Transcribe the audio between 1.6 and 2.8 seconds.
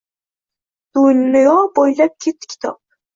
boʼylab ketdi kitob